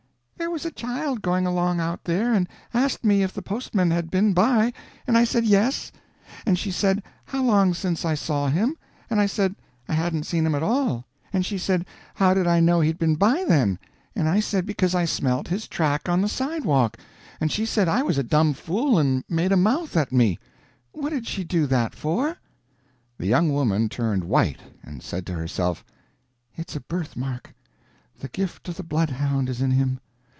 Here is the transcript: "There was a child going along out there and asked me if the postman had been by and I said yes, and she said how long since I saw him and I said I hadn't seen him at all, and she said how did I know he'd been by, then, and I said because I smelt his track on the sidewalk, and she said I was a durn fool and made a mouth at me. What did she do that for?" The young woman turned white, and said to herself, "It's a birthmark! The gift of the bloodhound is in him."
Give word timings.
"There 0.37 0.55
was 0.55 0.65
a 0.65 0.71
child 0.71 1.21
going 1.21 1.45
along 1.45 1.79
out 1.79 2.03
there 2.03 2.33
and 2.33 2.49
asked 2.73 3.05
me 3.05 3.21
if 3.21 3.31
the 3.31 3.43
postman 3.43 3.91
had 3.91 4.09
been 4.09 4.33
by 4.33 4.73
and 5.05 5.15
I 5.15 5.23
said 5.23 5.45
yes, 5.45 5.91
and 6.47 6.57
she 6.57 6.71
said 6.71 7.03
how 7.25 7.43
long 7.43 7.75
since 7.75 8.03
I 8.03 8.15
saw 8.15 8.49
him 8.49 8.75
and 9.07 9.21
I 9.21 9.27
said 9.27 9.55
I 9.87 9.93
hadn't 9.93 10.23
seen 10.25 10.45
him 10.45 10.55
at 10.55 10.63
all, 10.63 11.05
and 11.31 11.45
she 11.45 11.59
said 11.59 11.85
how 12.15 12.33
did 12.33 12.47
I 12.47 12.59
know 12.59 12.81
he'd 12.81 12.97
been 12.97 13.15
by, 13.15 13.45
then, 13.47 13.77
and 14.15 14.27
I 14.27 14.39
said 14.39 14.65
because 14.65 14.95
I 14.95 15.05
smelt 15.05 15.47
his 15.47 15.67
track 15.67 16.09
on 16.09 16.21
the 16.21 16.27
sidewalk, 16.27 16.97
and 17.39 17.51
she 17.51 17.65
said 17.65 17.87
I 17.87 18.01
was 18.01 18.17
a 18.17 18.23
durn 18.23 18.55
fool 18.55 18.97
and 18.97 19.23
made 19.29 19.51
a 19.51 19.57
mouth 19.57 19.95
at 19.95 20.11
me. 20.11 20.39
What 20.91 21.11
did 21.11 21.27
she 21.27 21.43
do 21.43 21.67
that 21.67 21.93
for?" 21.93 22.37
The 23.19 23.27
young 23.27 23.53
woman 23.53 23.89
turned 23.89 24.23
white, 24.23 24.59
and 24.83 25.03
said 25.03 25.25
to 25.27 25.33
herself, 25.33 25.85
"It's 26.57 26.75
a 26.75 26.81
birthmark! 26.81 27.53
The 28.19 28.27
gift 28.27 28.67
of 28.67 28.75
the 28.77 28.83
bloodhound 28.83 29.47
is 29.47 29.61
in 29.61 29.71
him." 29.71 29.99